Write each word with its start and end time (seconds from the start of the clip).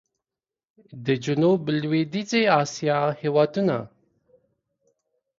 د 1.05 1.07
جنوب 1.23 1.61
لوېدیځي 1.81 2.43
اسیا 2.61 2.99
هېوادونه 3.21 3.77